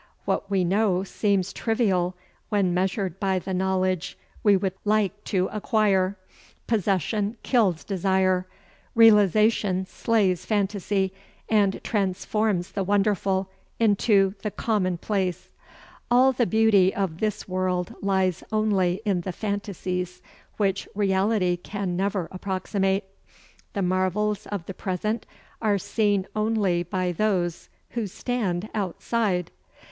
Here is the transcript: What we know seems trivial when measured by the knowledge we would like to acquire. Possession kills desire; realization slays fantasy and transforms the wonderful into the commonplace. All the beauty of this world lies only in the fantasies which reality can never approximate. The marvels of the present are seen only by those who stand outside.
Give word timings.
What 0.25 0.49
we 0.49 0.63
know 0.63 1.03
seems 1.03 1.53
trivial 1.53 2.15
when 2.49 2.73
measured 2.73 3.19
by 3.19 3.37
the 3.37 3.53
knowledge 3.53 4.17
we 4.41 4.57
would 4.57 4.73
like 4.83 5.23
to 5.25 5.47
acquire. 5.51 6.17
Possession 6.65 7.37
kills 7.43 7.83
desire; 7.83 8.47
realization 8.95 9.85
slays 9.85 10.43
fantasy 10.43 11.13
and 11.49 11.79
transforms 11.83 12.71
the 12.71 12.83
wonderful 12.83 13.51
into 13.79 14.33
the 14.41 14.49
commonplace. 14.49 15.51
All 16.09 16.31
the 16.31 16.47
beauty 16.47 16.91
of 16.95 17.19
this 17.19 17.47
world 17.47 17.93
lies 18.01 18.43
only 18.51 19.01
in 19.05 19.21
the 19.21 19.31
fantasies 19.31 20.19
which 20.57 20.87
reality 20.95 21.57
can 21.57 21.95
never 21.95 22.27
approximate. 22.31 23.03
The 23.73 23.83
marvels 23.83 24.47
of 24.47 24.65
the 24.65 24.73
present 24.73 25.27
are 25.61 25.77
seen 25.77 26.25
only 26.35 26.81
by 26.81 27.11
those 27.11 27.69
who 27.91 28.07
stand 28.07 28.67
outside. 28.73 29.51